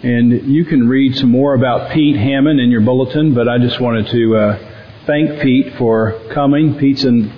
[0.00, 3.80] And you can read some more about Pete Hammond in your bulletin, but I just
[3.80, 4.58] wanted to uh,
[5.06, 6.76] thank Pete for coming.
[6.78, 7.32] Pete's an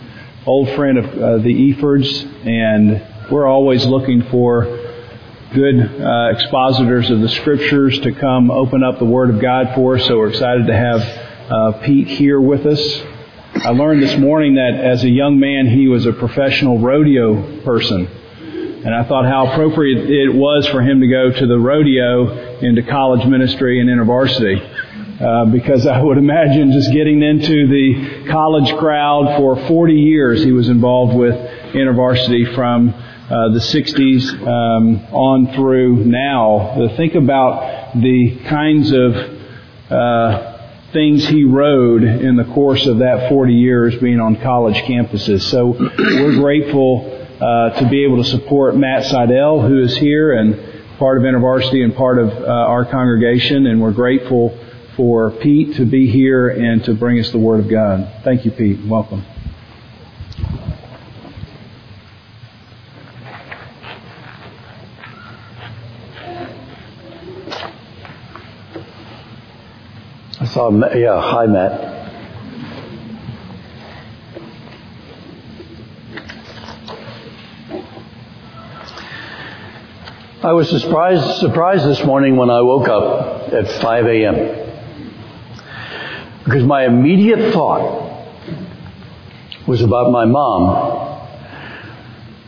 [0.44, 4.64] old friend of uh, the Efords, and we're always looking for
[5.54, 9.96] good uh, expositors of the scriptures to come open up the Word of God for
[9.96, 10.06] us.
[10.06, 11.00] So we're excited to have
[11.50, 13.02] uh, Pete here with us.
[13.64, 18.06] I learned this morning that as a young man, he was a professional rodeo person.
[18.06, 22.82] And I thought how appropriate it was for him to go to the rodeo into
[22.82, 24.88] college ministry and InterVarsity.
[25.20, 30.52] Uh, because I would imagine just getting into the college crowd for 40 years, he
[30.52, 36.88] was involved with InterVarsity from uh, the 60s um, on through now.
[36.96, 39.14] Think about the kinds of
[39.90, 40.50] uh,
[40.92, 45.42] things he rode in the course of that 40 years being on college campuses.
[45.42, 50.79] So we're grateful uh, to be able to support Matt Seidel, who is here and
[51.00, 54.50] part of InterVarsity and part of uh, our congregation, and we're grateful
[54.96, 58.20] for Pete to be here and to bring us the Word of God.
[58.22, 58.84] Thank you, Pete.
[58.84, 59.24] Welcome.
[70.38, 71.99] I saw, yeah, hi, Matt.
[80.42, 84.72] I was surprised, surprised this morning when I woke up at 5 a.m.
[86.44, 88.26] Because my immediate thought
[89.66, 91.28] was about my mom.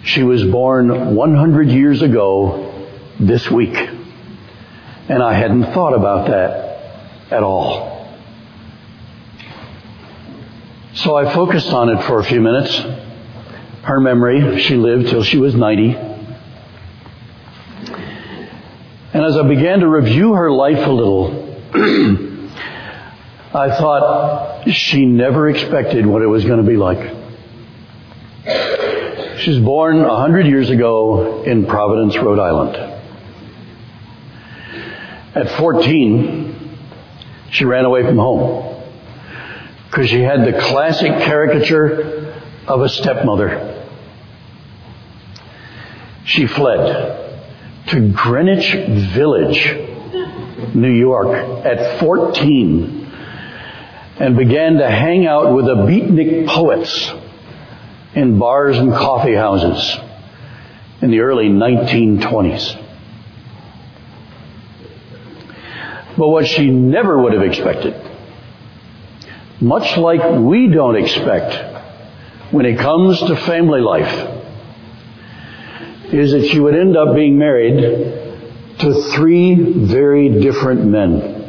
[0.04, 2.88] She was born 100 years ago
[3.20, 3.76] this week.
[3.76, 8.08] And I hadn't thought about that at all.
[10.94, 12.74] So I focused on it for a few minutes.
[13.82, 16.11] Her memory, she lived till she was 90.
[19.22, 21.30] And as I began to review her life a little,
[23.54, 26.98] I thought she never expected what it was going to be like.
[29.38, 32.74] She was born a hundred years ago in Providence, Rhode Island.
[35.36, 36.78] At 14,
[37.52, 38.82] she ran away from home
[39.86, 43.86] because she had the classic caricature of a stepmother.
[46.24, 47.21] She fled
[47.92, 48.72] to Greenwich
[49.14, 49.64] Village,
[50.74, 51.28] New York
[51.64, 53.02] at 14
[54.16, 57.12] and began to hang out with the beatnik poets
[58.14, 59.96] in bars and coffee houses
[61.02, 62.78] in the early 1920s.
[66.16, 67.94] But what she never would have expected,
[69.60, 74.41] much like we don't expect when it comes to family life,
[76.12, 77.80] is that she would end up being married
[78.78, 81.40] to three very different men.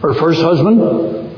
[0.00, 1.36] Her first husband,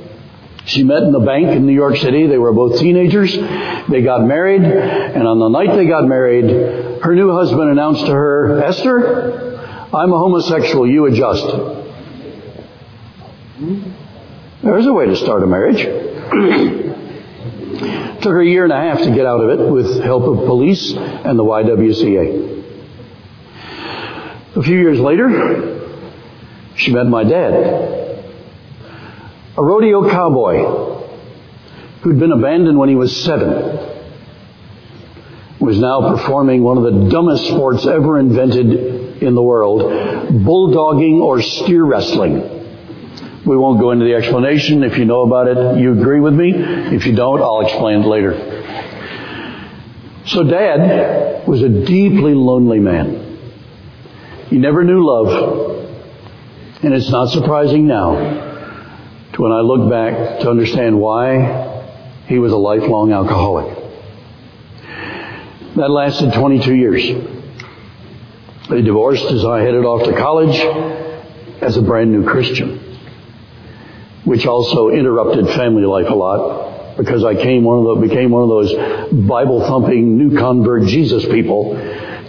[0.66, 2.26] she met in the bank in New York City.
[2.26, 3.32] They were both teenagers.
[3.32, 6.44] They got married, and on the night they got married,
[7.02, 11.46] her new husband announced to her, Esther, I'm a homosexual, you adjust.
[14.62, 15.82] There's a way to start a marriage.
[18.22, 20.46] Took her a year and a half to get out of it with help of
[20.46, 22.52] police and the YWCA.
[24.54, 25.80] A few years later,
[26.76, 27.52] she met my dad,
[29.56, 31.02] a rodeo cowboy
[32.02, 33.48] who'd been abandoned when he was seven,
[35.58, 39.82] was now performing one of the dumbest sports ever invented in the world,
[40.44, 42.51] bulldogging or steer wrestling.
[43.44, 44.84] We won't go into the explanation.
[44.84, 46.52] If you know about it, you agree with me.
[46.54, 48.34] If you don't, I'll explain it later.
[50.26, 53.38] So dad was a deeply lonely man.
[54.46, 55.82] He never knew love.
[56.84, 58.14] And it's not surprising now
[59.32, 61.84] to when I look back to understand why
[62.28, 63.76] he was a lifelong alcoholic.
[65.74, 67.02] That lasted 22 years.
[68.70, 70.56] They divorced as I headed off to college
[71.60, 72.81] as a brand new Christian
[74.24, 78.42] which also interrupted family life a lot because I came one of the, became one
[78.42, 78.72] of those
[79.26, 81.74] Bible thumping new convert Jesus people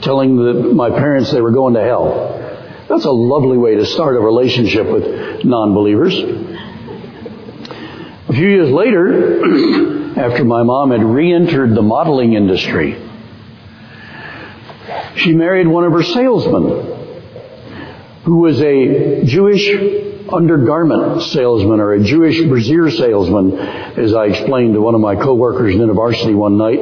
[0.02, 2.40] telling the, my parents they were going to hell.
[2.90, 6.18] That's a lovely way to start a relationship with non-believers.
[8.30, 12.98] A few years later, after my mom had re-entered the modeling industry,
[15.16, 16.94] she married one of her salesmen
[18.24, 19.68] who was a Jewish
[20.32, 25.76] undergarment salesman or a Jewish brassiere salesman, as I explained to one of my coworkers
[25.76, 26.80] in InterVarsity one night.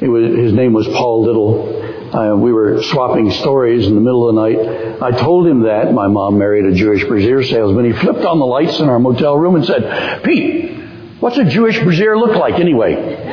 [0.00, 2.14] Was, his name was Paul Little.
[2.14, 5.02] uh, we were swapping stories in the middle of the night.
[5.02, 7.84] I told him that my mom married a Jewish brassiere salesman.
[7.84, 10.78] He flipped on the lights in our motel room and said, Pete,
[11.20, 12.94] what's a Jewish brassiere look like anyway?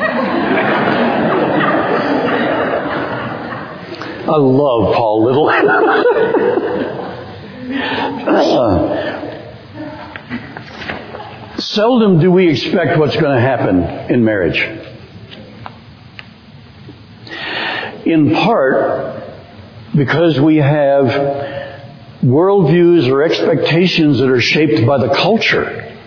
[4.27, 6.71] I love Paul Little.
[11.57, 14.59] seldom do we expect what's going to happen in marriage.
[18.05, 19.23] In part
[19.95, 21.05] because we have
[22.21, 25.97] worldviews or expectations that are shaped by the culture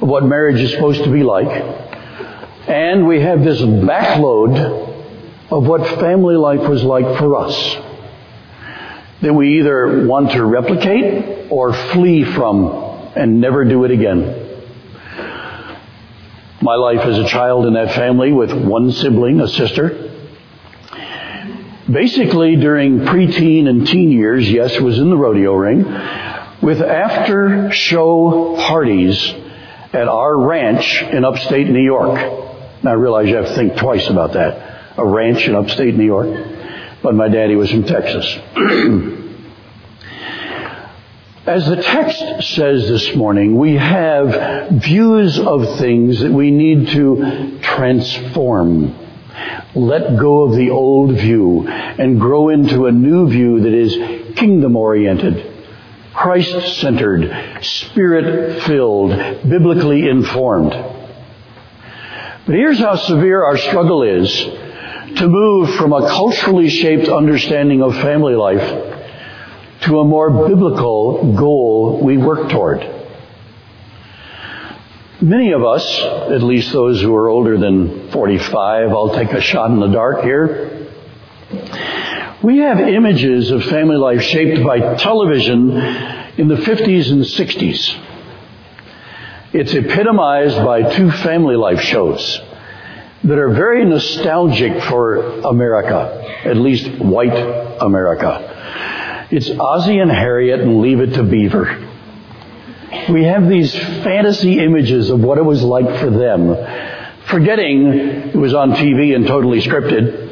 [0.00, 1.48] of what marriage is supposed to be like.
[2.68, 4.56] And we have this backload
[5.50, 7.87] of what family life was like for us
[9.22, 14.46] that we either want to replicate or flee from and never do it again.
[16.60, 20.10] My life as a child in that family with one sibling, a sister.
[21.90, 25.84] Basically during preteen and teen years, yes, was in the rodeo ring
[26.60, 29.24] with after show parties
[29.92, 32.18] at our ranch in upstate New York.
[32.82, 34.68] Now I realize you have to think twice about that
[34.98, 36.26] a ranch in upstate New York,
[37.02, 38.38] but my daddy was from Texas.
[41.46, 47.58] As the text says this morning, we have views of things that we need to
[47.62, 48.94] transform.
[49.74, 54.76] Let go of the old view and grow into a new view that is kingdom
[54.76, 55.54] oriented,
[56.12, 59.10] Christ centered, spirit filled,
[59.48, 60.72] biblically informed.
[60.72, 64.67] But here's how severe our struggle is
[65.16, 68.96] to move from a culturally shaped understanding of family life
[69.82, 72.80] to a more biblical goal we work toward.
[75.20, 79.70] Many of us, at least those who are older than 45, I'll take a shot
[79.70, 80.86] in the dark here.
[82.42, 85.72] We have images of family life shaped by television
[86.36, 88.04] in the 50s and 60s.
[89.52, 92.40] It's epitomized by two family life shows
[93.24, 99.26] that are very nostalgic for America, at least white America.
[99.30, 101.86] It's Ozzie and Harriet and Leave It to Beaver.
[103.10, 106.56] We have these fantasy images of what it was like for them,
[107.26, 110.26] forgetting it was on TV and totally scripted.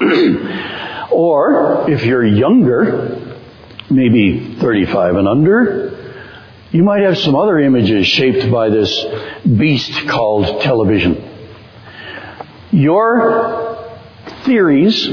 [1.12, 3.36] or, if you're younger,
[3.90, 6.14] maybe 35 and under,
[6.70, 9.04] you might have some other images shaped by this
[9.44, 11.37] beast called television.
[12.70, 13.98] Your
[14.44, 15.08] theories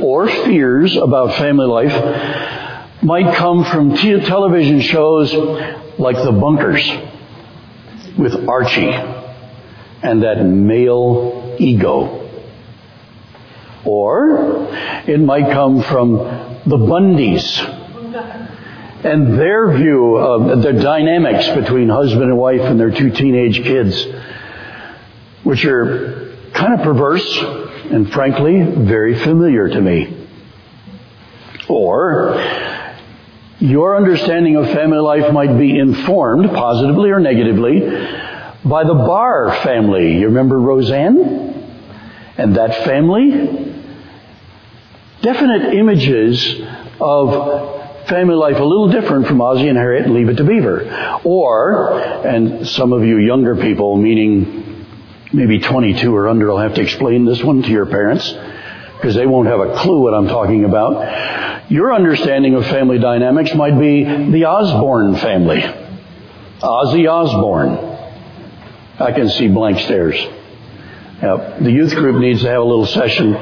[0.00, 5.32] or fears about family life might come from television shows
[5.98, 6.88] like The Bunkers
[8.16, 8.92] with Archie
[10.02, 12.22] and that male ego.
[13.84, 14.68] Or
[15.06, 16.16] it might come from
[16.66, 17.58] the Bundys
[19.04, 24.06] and their view of the dynamics between husband and wife and their two teenage kids,
[25.44, 26.25] which are
[26.56, 30.26] kind of perverse and frankly very familiar to me.
[31.68, 32.34] Or
[33.58, 37.80] your understanding of family life might be informed, positively or negatively,
[38.64, 40.18] by the Barr family.
[40.18, 41.54] You remember Roseanne?
[42.38, 43.74] And that family?
[45.22, 46.60] Definite images
[47.00, 51.20] of family life a little different from Ozzie and Harriet and Leave It to Beaver.
[51.24, 54.65] Or, and some of you younger people, meaning
[55.32, 58.32] maybe 22 or under will have to explain this one to your parents
[58.96, 61.70] because they won't have a clue what I'm talking about.
[61.70, 65.60] Your understanding of family dynamics might be the Osbourne family.
[66.60, 67.94] Ozzy Osbourne.
[68.98, 70.16] I can see blank stares.
[71.20, 73.32] Now, the youth group needs to have a little session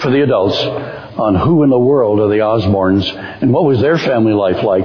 [0.00, 3.08] for the adults on who in the world are the Osbournes
[3.42, 4.84] and what was their family life like.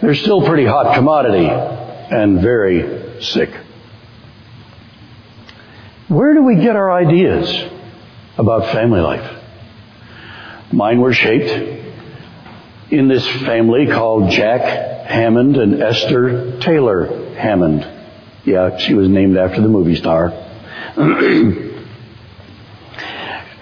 [0.00, 3.50] They're still pretty hot commodity and very sick.
[6.10, 7.48] Where do we get our ideas
[8.36, 9.42] about family life?
[10.72, 11.78] Mine were shaped
[12.90, 17.86] in this family called Jack Hammond and Esther Taylor Hammond.
[18.44, 20.30] Yeah, she was named after the movie star.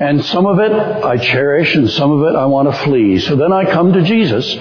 [0.00, 3.18] and some of it I cherish and some of it I want to flee.
[3.18, 4.56] So then I come to Jesus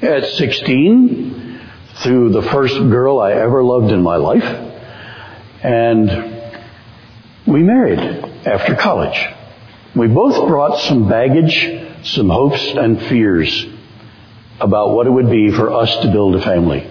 [0.00, 1.60] at 16
[1.96, 4.70] through the first girl I ever loved in my life.
[5.62, 6.43] And
[7.46, 7.98] we married
[8.46, 9.18] after college.
[9.94, 13.66] We both brought some baggage, some hopes and fears
[14.60, 16.88] about what it would be for us to build a family.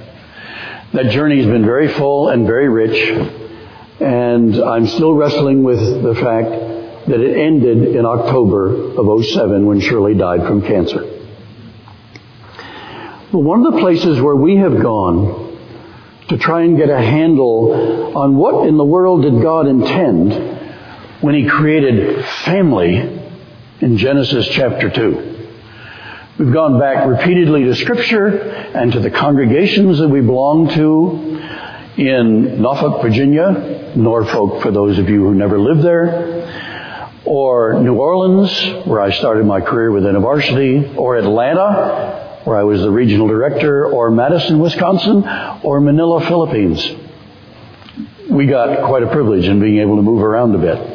[0.93, 3.31] That journey has been very full and very rich,
[3.99, 6.49] and I'm still wrestling with the fact
[7.07, 11.01] that it ended in October of 07 when Shirley died from cancer.
[13.33, 15.42] Well, one of the places where we have gone
[16.29, 20.31] to try and get a handle on what in the world did God intend
[21.21, 23.21] when He created family
[23.81, 25.33] in Genesis chapter 2.
[26.39, 28.39] We've gone back repeatedly to Scripture
[28.73, 31.41] and to the congregations that we belong to
[31.95, 38.85] in Norfolk, Virginia, Norfolk for those of you who never lived there, or New Orleans,
[38.87, 43.27] where I started my career within with InterVarsity, or Atlanta, where I was the regional
[43.27, 45.27] director, or Madison, Wisconsin,
[45.63, 46.85] or Manila, Philippines.
[48.29, 50.89] We got quite a privilege in being able to move around a bit.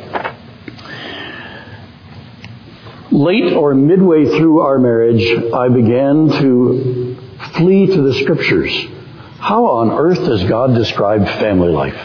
[3.10, 7.16] Late or midway through our marriage, I began to
[7.54, 8.86] flee to the scriptures.
[9.38, 11.96] How on earth does God describe family life?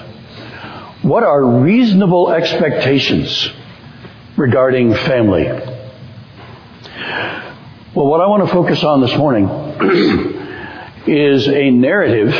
[1.03, 3.50] What are reasonable expectations
[4.38, 5.73] regarding family?
[7.95, 9.47] Well, what I want to focus on this morning
[11.05, 12.33] is a narrative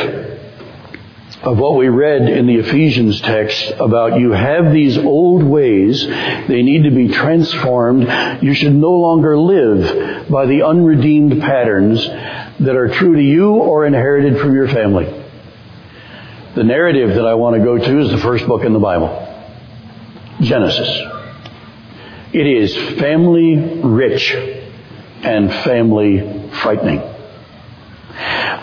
[1.44, 6.62] of what we read in the Ephesians text about you have these old ways, they
[6.62, 8.42] need to be transformed.
[8.42, 13.86] You should no longer live by the unredeemed patterns that are true to you or
[13.86, 15.04] inherited from your family.
[16.56, 19.20] The narrative that I want to go to is the first book in the Bible.
[20.40, 20.88] Genesis.
[22.32, 24.62] It is family rich
[25.24, 27.00] and family frightening.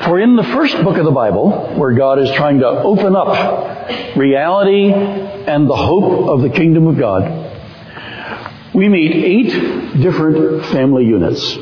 [0.06, 4.16] For in the first book of the Bible, where God is trying to open up
[4.16, 11.58] reality and the hope of the kingdom of God, we meet eight different family units.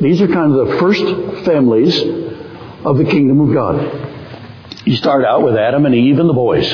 [0.00, 1.96] These are kind of the first families
[2.84, 4.10] of the kingdom of God.
[4.84, 6.68] You start out with Adam and Eve and the boys.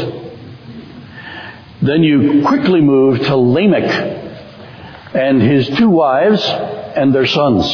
[1.83, 4.18] Then you quickly move to Lamech
[5.15, 7.65] and his two wives and their sons.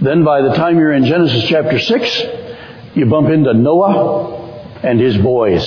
[0.00, 2.22] Then by the time you're in Genesis chapter 6,
[2.94, 5.66] you bump into Noah and his boys.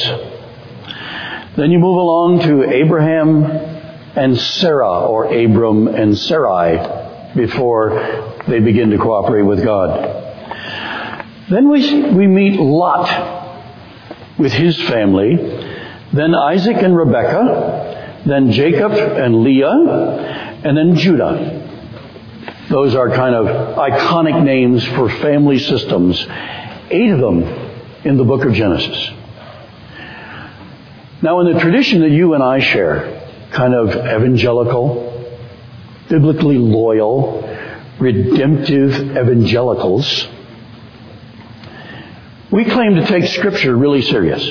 [1.56, 8.89] Then you move along to Abraham and Sarah, or Abram and Sarai, before they begin
[8.92, 10.25] to cooperate with God.
[11.50, 15.36] Then we, we meet Lot with his family,
[16.13, 17.87] then Isaac and Rebekah,
[18.29, 19.69] then Jacob and Leah,
[20.63, 21.65] and then Judah.
[22.69, 23.46] Those are kind of
[23.77, 26.25] iconic names for family systems.
[26.89, 27.43] Eight of them
[28.03, 29.12] in the book of Genesis.
[31.22, 35.38] Now in the tradition that you and I share, kind of evangelical,
[36.10, 37.43] biblically loyal,
[38.00, 40.27] redemptive evangelicals,
[42.51, 44.46] we claim to take scripture really serious.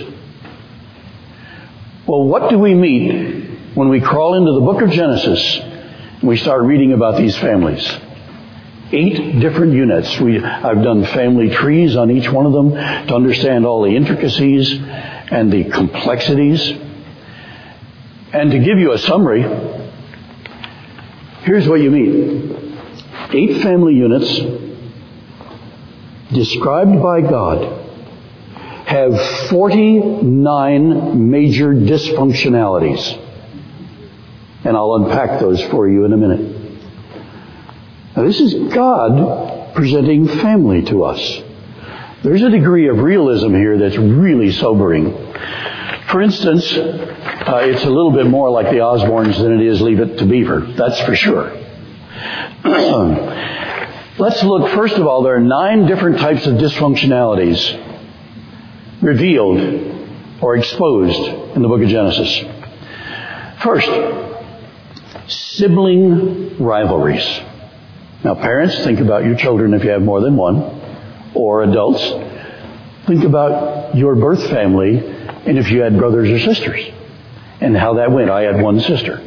[2.06, 3.46] Well, what do we meet
[3.76, 5.61] when we crawl into the book of Genesis
[6.23, 7.87] we start reading about these families?
[8.92, 10.18] eight different units.
[10.21, 14.73] We, I've done family trees on each one of them to understand all the intricacies
[14.73, 16.71] and the complexities.
[18.33, 19.42] And to give you a summary,
[21.42, 22.76] here's what you meet.
[23.33, 24.38] Eight family units
[26.33, 27.83] described by God
[28.87, 33.25] have 49 major dysfunctionalities.
[34.67, 36.41] And I'll unpack those for you in a minute.
[38.17, 41.43] Now this is God presenting family to us.
[42.25, 45.13] There's a degree of realism here that's really sobering.
[46.09, 50.01] For instance, uh, it's a little bit more like the Osbournes than it is Leave
[50.01, 50.61] It to Beaver.
[50.77, 51.51] That's for sure.
[54.19, 57.81] Let's look, first of all, there are nine different types of dysfunctionalities
[59.01, 62.43] revealed or exposed in the book of Genesis.
[63.63, 64.25] First,
[65.28, 67.26] sibling rivalries.
[68.25, 72.02] Now parents, think about your children if you have more than one, or adults.
[73.06, 76.90] Think about your birth family and if you had brothers or sisters
[77.61, 78.30] and how that went.
[78.30, 79.23] I had one sister.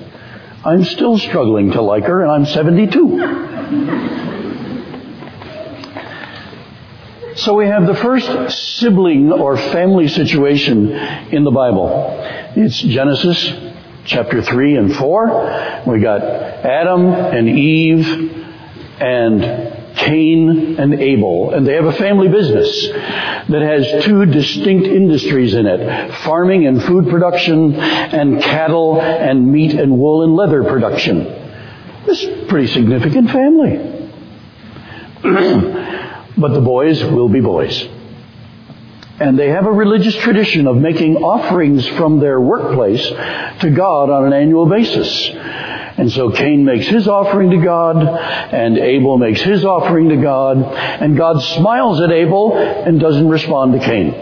[0.63, 4.17] I'm still struggling to like her and I'm 72.
[7.37, 12.17] So we have the first sibling or family situation in the Bible.
[12.57, 13.68] It's Genesis
[14.09, 15.83] chapter 3 and 4.
[15.85, 18.35] We got Adam and Eve
[18.99, 21.53] and Cain and Abel.
[21.53, 26.13] And they have a family business that has two distinct industries in it.
[26.23, 31.23] Farming and food production and cattle and meat and wool and leather production.
[32.05, 33.77] This is a pretty significant family.
[36.37, 37.87] but the boys will be boys.
[39.19, 44.25] And they have a religious tradition of making offerings from their workplace to God on
[44.25, 45.29] an annual basis.
[45.99, 50.57] And so Cain makes his offering to God, and Abel makes his offering to God,
[50.57, 54.15] and God smiles at Abel and doesn't respond to Cain.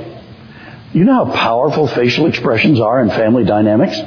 [0.94, 4.00] You know how powerful facial expressions are in family dynamics?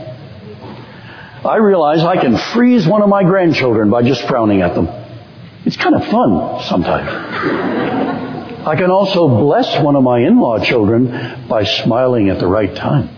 [1.45, 4.89] I realize I can freeze one of my grandchildren by just frowning at them.
[5.65, 8.27] It's kind of fun sometimes.
[8.67, 13.09] I can also bless one of my in-law children by smiling at the right time.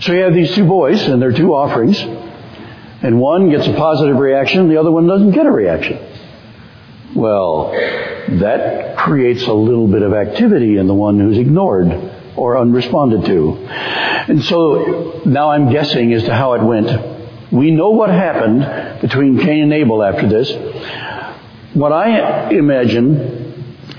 [0.00, 4.16] So you have these two boys and their two offerings, and one gets a positive
[4.16, 5.98] reaction, and the other one doesn't get a reaction.
[7.14, 7.72] Well,
[8.40, 11.88] that creates a little bit of activity in the one who's ignored
[12.34, 13.58] or unresponded to.
[13.68, 17.52] And so now I'm guessing as to how it went.
[17.52, 20.50] We know what happened between Cain and Abel after this.
[21.74, 23.41] What I imagine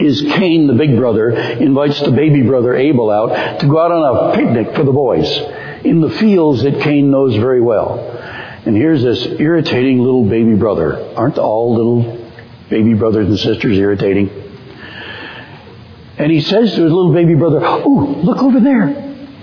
[0.03, 4.31] is Cain, the big brother, invites the baby brother Abel out to go out on
[4.31, 5.29] a picnic for the boys
[5.85, 7.99] in the fields that Cain knows very well.
[8.65, 11.13] And here's this irritating little baby brother.
[11.15, 12.29] Aren't all little
[12.69, 14.29] baby brothers and sisters irritating?
[16.17, 18.87] And he says to his little baby brother, Oh, look over there.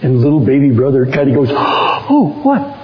[0.02, 2.79] And little baby brother kind of goes, Oh, what?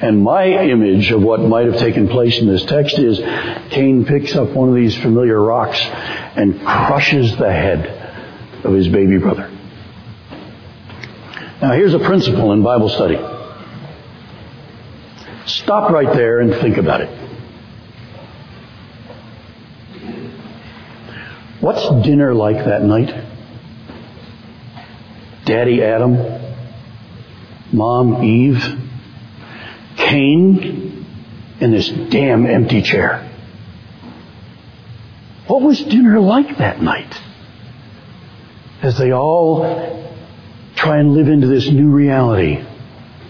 [0.00, 3.18] And my image of what might have taken place in this text is
[3.70, 7.86] Cain picks up one of these familiar rocks and crushes the head
[8.64, 9.50] of his baby brother.
[11.60, 13.16] Now here's a principle in Bible study.
[15.46, 17.18] Stop right there and think about it.
[21.60, 23.24] What's dinner like that night?
[25.44, 26.54] Daddy Adam?
[27.72, 28.87] Mom Eve?
[30.08, 31.06] Cain
[31.60, 33.30] in this damn empty chair.
[35.46, 37.20] What was dinner like that night?
[38.82, 39.62] As they all
[40.76, 42.64] try and live into this new reality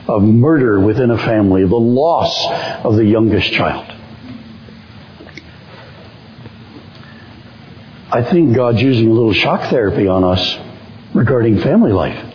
[0.06, 3.86] of murder within a family, the loss of the youngest child.
[8.10, 10.58] I think God's using a little shock therapy on us
[11.14, 12.34] regarding family life.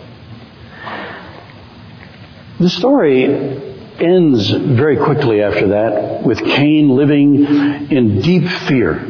[2.60, 7.46] The story ends very quickly after that with Cain living
[7.92, 9.08] in deep fear.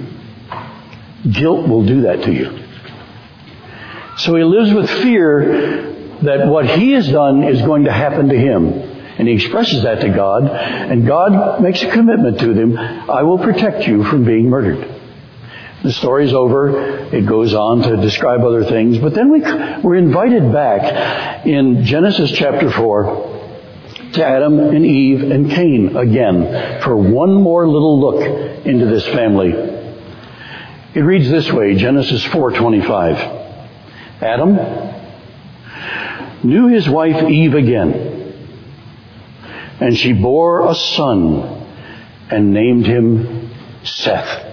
[1.29, 2.59] Guilt will do that to you.
[4.17, 5.91] So he lives with fear
[6.21, 8.91] that what he has done is going to happen to him.
[9.17, 13.37] And he expresses that to God, and God makes a commitment to them, I will
[13.37, 14.89] protect you from being murdered.
[15.83, 17.13] The story's over.
[17.13, 18.97] It goes on to describe other things.
[18.97, 23.32] But then we, we're invited back in Genesis chapter 4
[24.13, 29.51] to Adam and Eve and Cain again for one more little look into this family.
[30.93, 33.41] It reads this way, Genesis 4:25.
[34.21, 34.57] Adam
[36.43, 38.33] knew his wife Eve again,
[39.79, 41.67] and she bore a son
[42.29, 43.49] and named him
[43.83, 44.51] Seth.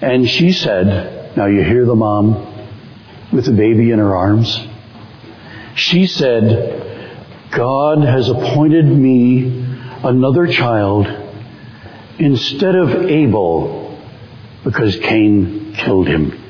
[0.00, 2.46] And she said, now you hear the mom
[3.32, 4.60] with the baby in her arms.
[5.74, 9.64] She said, God has appointed me
[10.02, 11.06] another child
[12.18, 14.00] instead of Abel
[14.64, 16.40] because Cain killed him.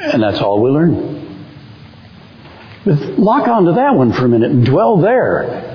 [0.00, 1.22] And that's all we learn.
[2.84, 5.68] But lock onto that one for a minute and dwell there.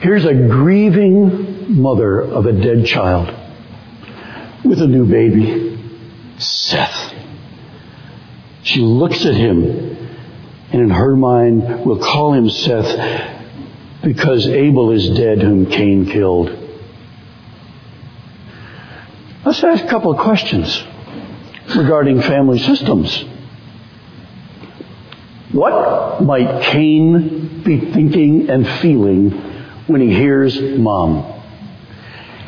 [0.00, 3.28] Here's a grieving mother of a dead child
[4.64, 5.78] with a new baby,
[6.38, 7.13] Seth.
[8.64, 9.62] She looks at him
[10.72, 13.42] and in her mind will call him Seth
[14.02, 16.48] because Abel is dead whom Cain killed.
[19.44, 20.82] Let's ask a couple of questions
[21.76, 23.24] regarding family systems.
[25.52, 29.30] What might Cain be thinking and feeling
[29.86, 31.42] when he hears mom?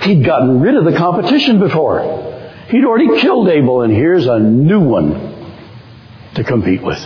[0.00, 2.00] He'd gotten rid of the competition before.
[2.70, 5.25] He'd already killed Abel and here's a new one
[6.34, 6.98] to compete with.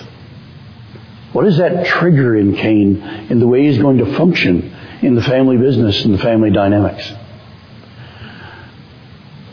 [1.33, 5.23] What does that trigger in Cain in the way he's going to function in the
[5.23, 7.13] family business and the family dynamics?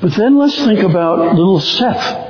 [0.02, 2.26] But then let's think about little Seth.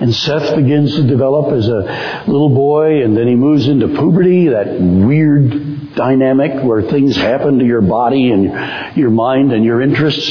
[0.00, 4.48] And Seth begins to develop as a little boy and then he moves into puberty,
[4.48, 10.30] that weird dynamic where things happen to your body and your mind and your interests.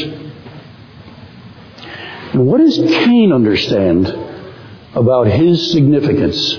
[2.34, 4.08] And what does Cain understand
[4.98, 6.58] about his significance.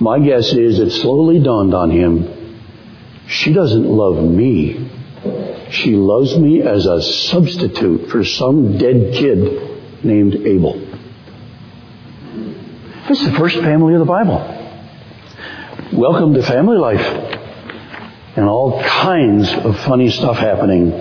[0.00, 2.60] My guess is it slowly dawned on him,
[3.26, 4.90] she doesn't love me.
[5.70, 10.74] She loves me as a substitute for some dead kid named Abel.
[13.08, 14.38] This is the first family of the Bible.
[15.92, 17.04] Welcome to family life.
[18.36, 20.92] And all kinds of funny stuff happening.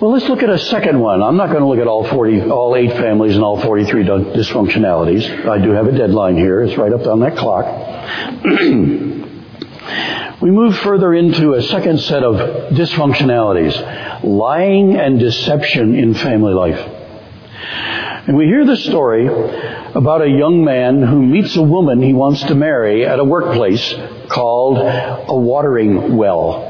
[0.00, 1.22] Well, let's look at a second one.
[1.22, 5.46] I'm not going to look at all 40, all eight families and all 43 dysfunctionalities.
[5.46, 6.62] I do have a deadline here.
[6.62, 7.66] It's right up on that clock.
[10.40, 14.24] we move further into a second set of dysfunctionalities.
[14.24, 16.80] Lying and deception in family life.
[18.26, 22.42] And we hear the story about a young man who meets a woman he wants
[22.44, 23.94] to marry at a workplace
[24.28, 26.68] called a watering well.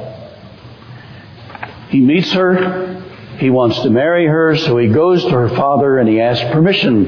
[1.90, 2.99] He meets her,
[3.40, 7.04] he wants to marry her, so he goes to her father and he asks permission.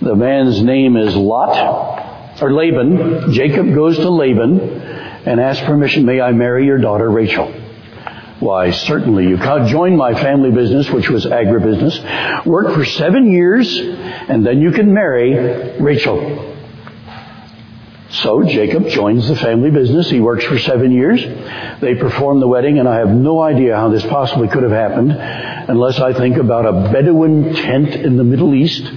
[0.00, 3.32] The man's name is Lot, or Laban.
[3.32, 7.52] Jacob goes to Laban and asks permission, may I marry your daughter Rachel?
[8.38, 13.76] Why, certainly you can join my family business, which was agribusiness, work for seven years,
[13.78, 16.54] and then you can marry Rachel.
[18.10, 20.08] So Jacob joins the family business.
[20.08, 21.22] He works for seven years.
[21.80, 25.12] They perform the wedding, and I have no idea how this possibly could have happened
[25.68, 28.90] unless I think about a Bedouin tent in the Middle East.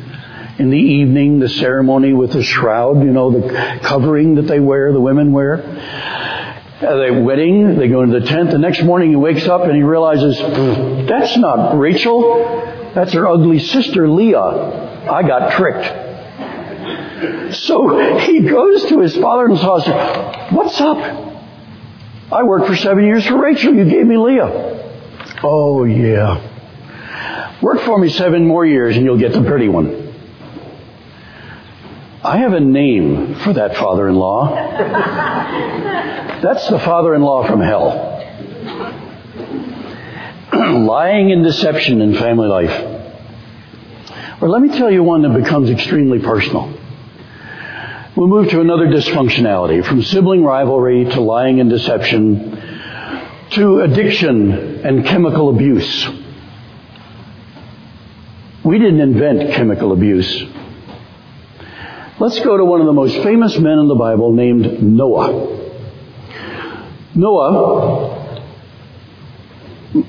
[0.60, 4.92] In the evening, the ceremony with the shroud, you know, the covering that they wear,
[4.92, 5.64] the women wear.
[6.82, 8.52] Uh, the wedding, they go into the tent.
[8.52, 10.38] The next morning he wakes up and he realizes,
[11.08, 12.92] that's not Rachel.
[12.94, 14.40] That's her ugly sister Leah.
[15.10, 16.08] I got tricked.
[17.56, 20.98] So he goes to his father-in-law and says, what's up?
[22.32, 23.74] I worked for seven years for Rachel.
[23.74, 25.40] You gave me Leah.
[25.42, 26.49] Oh yeah.
[27.62, 30.08] Work for me seven more years and you'll get the pretty one.
[32.24, 34.56] I have a name for that father-in-law.
[36.42, 38.16] That's the father-in-law from hell.
[40.86, 42.98] Lying and deception in family life.
[44.42, 46.74] Or let me tell you one that becomes extremely personal.
[48.16, 52.58] We move to another dysfunctionality, from sibling rivalry to lying and deception
[53.52, 56.08] to addiction and chemical abuse.
[58.64, 60.44] We didn't invent chemical abuse.
[62.20, 65.58] Let's go to one of the most famous men in the Bible named Noah.
[67.16, 68.20] Noah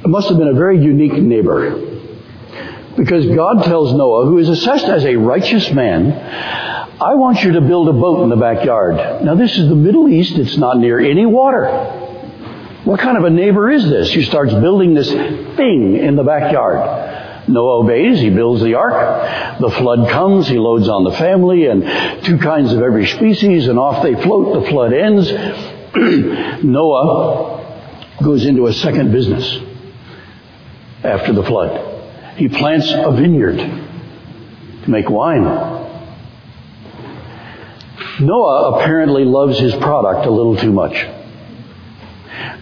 [0.05, 1.87] must have been a very unique neighbor.
[2.97, 6.11] Because God tells Noah, who is assessed as a righteous man,
[7.01, 9.25] I want you to build a boat in the backyard.
[9.25, 11.69] Now this is the Middle East, it's not near any water.
[12.85, 17.10] What kind of a neighbor is this who starts building this thing in the backyard?
[17.51, 19.61] Noah obeys, he builds the ark.
[19.61, 23.79] The flood comes, he loads on the family and two kinds of every species and
[23.79, 24.63] off they float.
[24.63, 25.31] The flood ends.
[26.65, 29.59] Noah goes into a second business
[31.03, 32.37] after the flood.
[32.37, 35.45] He plants a vineyard to make wine.
[38.21, 41.07] Noah apparently loves his product a little too much.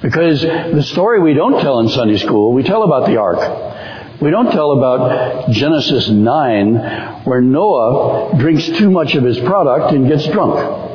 [0.01, 3.39] Because the story we don't tell in Sunday school, we tell about the ark.
[4.21, 10.09] We don't tell about Genesis 9 where Noah drinks too much of his product and
[10.09, 10.89] gets drunk.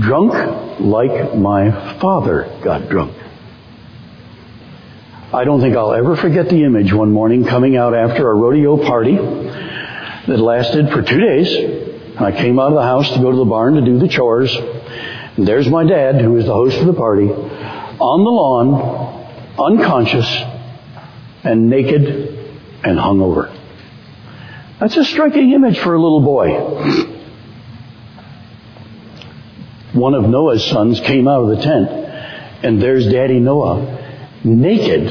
[0.00, 3.16] Drunk like my father got drunk.
[5.32, 8.76] I don't think I'll ever forget the image one morning coming out after a rodeo
[8.76, 12.18] party that lasted for two days.
[12.20, 14.52] I came out of the house to go to the barn to do the chores.
[14.56, 20.57] And there's my dad, who was the host of the party, on the lawn, unconscious,
[21.44, 22.04] and naked
[22.84, 23.54] and hungover.
[24.80, 27.16] That's a striking image for a little boy.
[29.92, 31.90] One of Noah's sons came out of the tent,
[32.64, 35.08] and there's Daddy Noah, naked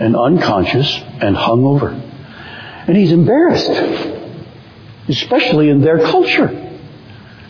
[0.00, 1.92] and unconscious and hungover.
[2.86, 3.70] And he's embarrassed,
[5.08, 6.78] especially in their culture.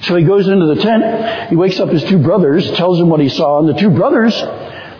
[0.03, 3.21] So he goes into the tent, he wakes up his two brothers, tells them what
[3.21, 4.35] he saw, and the two brothers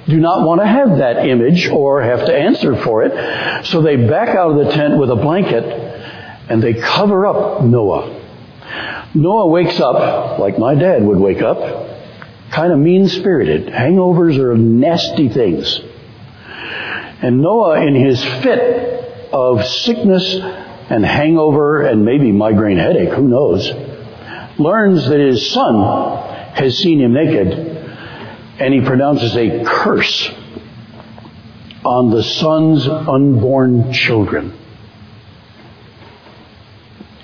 [0.07, 3.67] do not want to have that image or have to answer for it.
[3.67, 8.19] So they back out of the tent with a blanket and they cover up Noah.
[9.15, 11.59] Noah wakes up like my dad would wake up,
[12.51, 13.67] kind of mean spirited.
[13.67, 15.81] Hangovers are nasty things.
[17.23, 23.71] And Noah, in his fit of sickness and hangover and maybe migraine headache, who knows,
[24.59, 27.70] learns that his son has seen him naked
[28.61, 30.31] and he pronounces a curse
[31.83, 34.57] on the son's unborn children.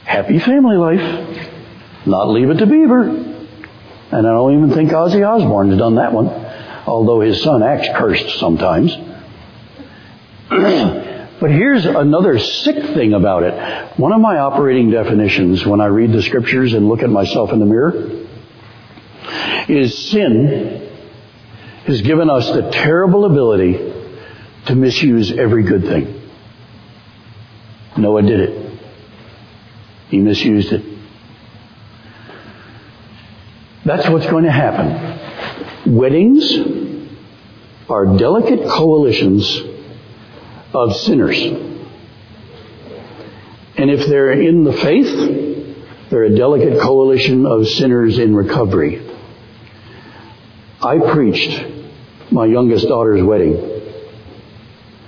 [0.04, 1.48] Happy family life.
[2.06, 3.02] Not leave it to Beaver.
[3.02, 6.28] And I don't even think Ozzy Osbourne's done that one.
[6.86, 8.94] although his son acts cursed sometimes.
[10.48, 13.98] but here's another sick thing about it.
[13.98, 17.58] One of my operating definitions when I read the scriptures and look at myself in
[17.58, 18.26] the mirror
[19.68, 20.86] is sin
[21.86, 23.94] has given us the terrible ability
[24.66, 26.20] to misuse every good thing.
[27.96, 28.80] Noah did it.
[30.08, 30.84] He misused it.
[33.84, 35.94] That's what's going to happen.
[35.94, 36.52] Weddings
[37.88, 39.60] are delicate coalitions
[40.74, 41.40] of sinners.
[43.78, 49.08] And if they're in the faith, they're a delicate coalition of sinners in recovery.
[50.82, 51.75] I preached
[52.36, 53.54] my youngest daughter's wedding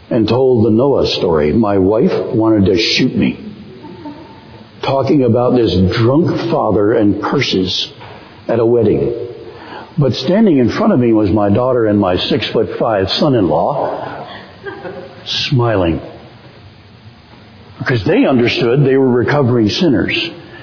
[0.08, 1.52] and told the Noah story.
[1.52, 3.44] My wife wanted to shoot me.
[4.80, 7.92] Talking about this drunk father and curses
[8.48, 9.28] at a wedding.
[9.98, 15.26] But standing in front of me was my daughter and my six foot five son-in-law,
[15.26, 16.00] smiling.
[17.78, 20.16] Because they understood they were recovering sinners,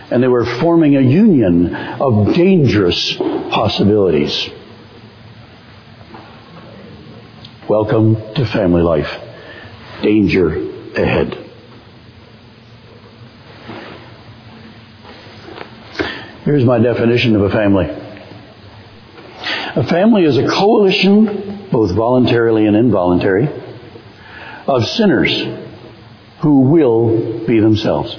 [0.09, 4.49] and they were forming a union of dangerous possibilities.
[7.67, 9.09] Welcome to family life.
[10.03, 11.33] Danger ahead.
[16.43, 17.85] Here's my definition of a family.
[19.77, 23.49] A family is a coalition, both voluntarily and involuntary,
[24.67, 25.33] of sinners
[26.41, 28.15] who will be themselves.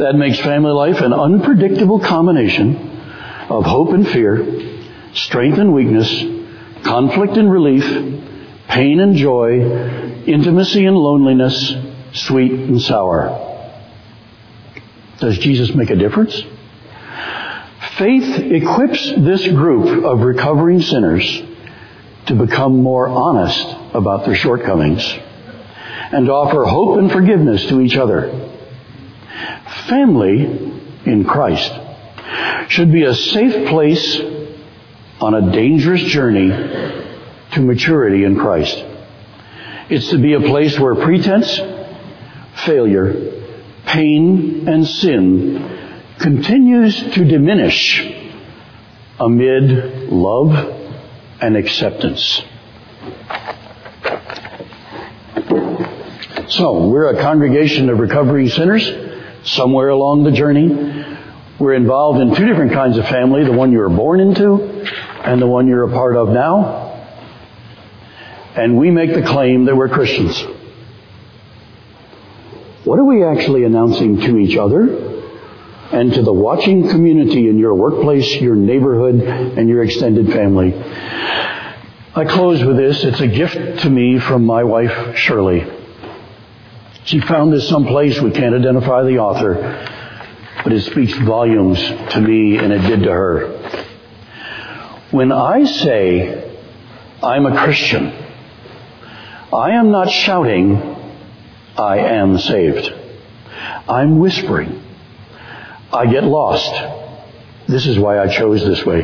[0.00, 2.74] That makes family life an unpredictable combination
[3.48, 6.41] of hope and fear, strength and weakness,
[6.84, 7.84] conflict and relief,
[8.68, 9.60] pain and joy,
[10.26, 11.74] intimacy and loneliness,
[12.12, 13.50] sweet and sour.
[15.18, 16.42] Does Jesus make a difference?
[17.96, 21.42] Faith equips this group of recovering sinners
[22.26, 28.50] to become more honest about their shortcomings and offer hope and forgiveness to each other.
[29.88, 30.42] Family
[31.04, 31.72] in Christ
[32.68, 34.20] should be a safe place
[35.22, 38.76] on a dangerous journey to maturity in Christ.
[39.88, 41.60] It's to be a place where pretense,
[42.66, 43.44] failure,
[43.86, 45.78] pain and sin
[46.18, 48.04] continues to diminish
[49.20, 50.50] amid love
[51.40, 52.42] and acceptance.
[56.48, 58.90] So, we're a congregation of recovering sinners
[59.44, 61.06] somewhere along the journey.
[61.58, 64.81] We're involved in two different kinds of family, the one you were born into
[65.24, 66.90] and the one you're a part of now.
[68.56, 70.38] And we make the claim that we're Christians.
[72.84, 75.22] What are we actually announcing to each other
[75.92, 80.74] and to the watching community in your workplace, your neighborhood, and your extended family?
[82.14, 83.04] I close with this.
[83.04, 85.64] It's a gift to me from my wife, Shirley.
[87.04, 88.20] She found this someplace.
[88.20, 89.54] We can't identify the author,
[90.62, 93.86] but it speaks volumes to me and it did to her.
[95.12, 96.58] When I say
[97.22, 98.12] I'm a Christian,
[99.52, 100.92] I am not shouting
[101.76, 102.92] I am saved.
[103.88, 104.82] I'm whispering.
[105.92, 106.72] I get lost.
[107.66, 109.02] This is why I chose this way.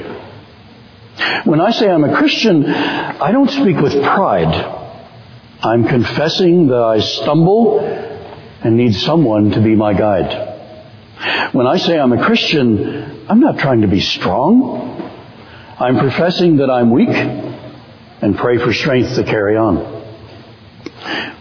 [1.45, 4.55] When I say I'm a Christian, I don't speak with pride.
[5.61, 11.53] I'm confessing that I stumble and need someone to be my guide.
[11.53, 14.98] When I say I'm a Christian, I'm not trying to be strong.
[15.81, 19.77] I'm professing that I'm weak and pray for strength to carry on.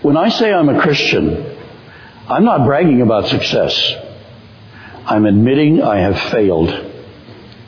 [0.04, 1.58] When I say I'm a Christian,
[2.28, 3.95] I'm not bragging about success.
[5.08, 6.69] I'm admitting I have failed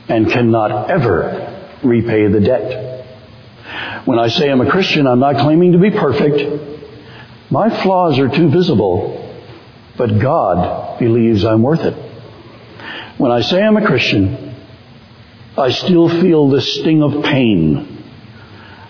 [0.08, 4.06] and cannot ever repay the debt.
[4.06, 6.70] When I say I'm a Christian, I'm not claiming to be perfect.
[7.50, 9.42] My flaws are too visible,
[9.96, 11.94] but God believes I'm worth it.
[13.18, 14.49] When I say I'm a Christian,
[15.60, 18.04] I still feel the sting of pain.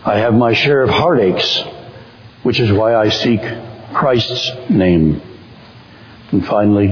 [0.04, 1.64] I have my share of heartaches
[2.42, 3.40] which is why I seek
[3.92, 5.20] Christ's name.
[6.30, 6.88] And finally,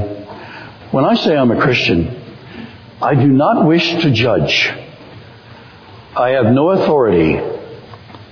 [0.91, 2.14] when I say I'm a Christian,
[3.01, 4.69] I do not wish to judge.
[6.14, 7.37] I have no authority.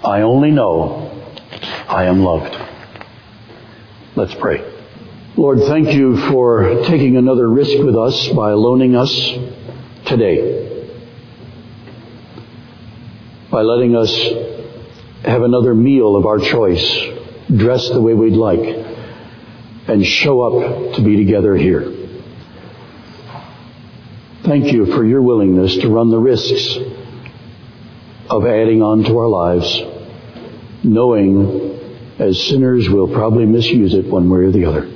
[0.05, 1.11] I only know
[1.89, 2.57] I am loved.
[4.15, 4.73] Let's pray.
[5.37, 9.15] Lord, thank you for taking another risk with us by loaning us
[10.07, 10.76] today.
[13.57, 14.15] By letting us
[15.25, 16.85] have another meal of our choice,
[17.49, 18.61] dress the way we'd like,
[19.89, 21.91] and show up to be together here.
[24.43, 26.77] Thank you for your willingness to run the risks
[28.29, 29.81] of adding on to our lives,
[30.85, 31.81] knowing
[32.19, 34.93] as sinners we'll probably misuse it one way or the other.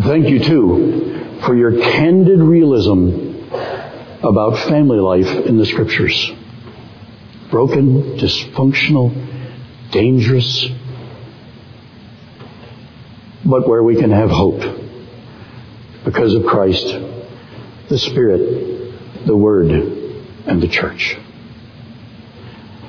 [0.00, 3.28] Thank you too for your candid realism
[4.24, 6.32] about family life in the scriptures.
[7.50, 10.66] Broken, dysfunctional, dangerous,
[13.44, 14.62] but where we can have hope
[16.04, 16.86] because of Christ,
[17.88, 21.16] the Spirit, the Word, and the church.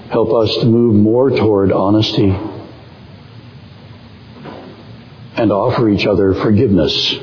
[0.10, 2.30] Help us to move more toward honesty
[5.36, 7.13] and offer each other forgiveness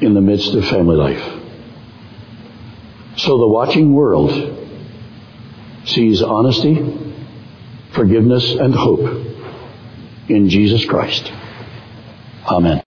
[0.00, 1.40] in the midst of family life.
[3.16, 4.61] So the watching world
[5.92, 6.74] sees honesty,
[7.92, 9.00] forgiveness, and hope
[10.28, 11.30] in Jesus Christ.
[12.46, 12.80] Amen.